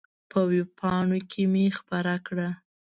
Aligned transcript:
په 0.31 0.39
وېب 0.51 0.69
پاڼو 0.79 1.19
کې 1.31 1.43
مې 1.51 1.65
خپره 1.79 2.13
کړه. 2.27 2.49